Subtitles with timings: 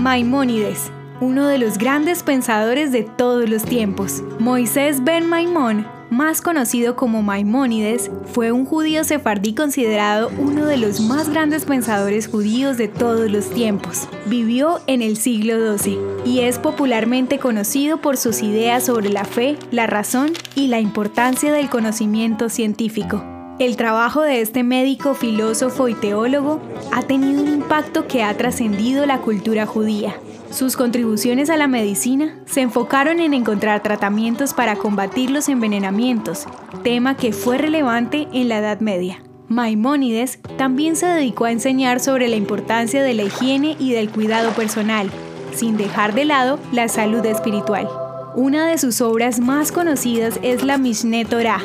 [0.00, 4.22] Maimónides, uno de los grandes pensadores de todos los tiempos.
[4.38, 11.00] Moisés ben Maimón, más conocido como Maimónides, fue un judío sefardí considerado uno de los
[11.00, 14.08] más grandes pensadores judíos de todos los tiempos.
[14.24, 19.58] Vivió en el siglo XII y es popularmente conocido por sus ideas sobre la fe,
[19.70, 23.22] la razón y la importancia del conocimiento científico.
[23.60, 29.04] El trabajo de este médico, filósofo y teólogo ha tenido un impacto que ha trascendido
[29.04, 30.14] la cultura judía.
[30.50, 36.46] Sus contribuciones a la medicina se enfocaron en encontrar tratamientos para combatir los envenenamientos,
[36.82, 39.22] tema que fue relevante en la Edad Media.
[39.48, 44.52] Maimónides también se dedicó a enseñar sobre la importancia de la higiene y del cuidado
[44.52, 45.10] personal,
[45.54, 47.86] sin dejar de lado la salud espiritual.
[48.34, 51.60] Una de sus obras más conocidas es la Mishneh Torah,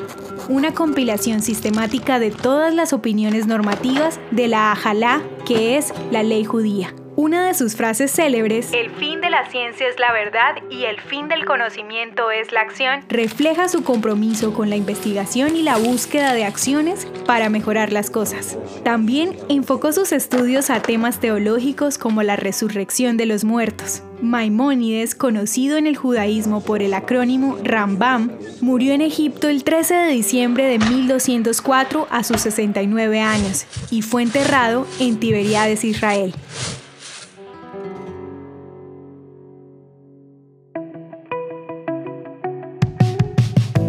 [0.49, 6.43] una compilación sistemática de todas las opiniones normativas de la Ajalá, que es la ley
[6.43, 6.93] judía.
[7.17, 10.99] Una de sus frases célebres, El fin de la ciencia es la verdad y el
[10.99, 16.33] fin del conocimiento es la acción, refleja su compromiso con la investigación y la búsqueda
[16.33, 18.57] de acciones para mejorar las cosas.
[18.83, 24.03] También enfocó sus estudios a temas teológicos como la resurrección de los muertos.
[24.21, 30.11] Maimónides, conocido en el judaísmo por el acrónimo Rambam, murió en Egipto el 13 de
[30.11, 36.33] diciembre de 1204 a sus 69 años y fue enterrado en Tiberíades, Israel.